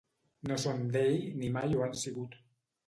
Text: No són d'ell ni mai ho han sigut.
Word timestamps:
No 0.51 0.57
són 0.63 0.81
d'ell 0.95 1.21
ni 1.43 1.53
mai 1.59 1.77
ho 1.79 1.87
han 1.91 1.97
sigut. 2.07 2.39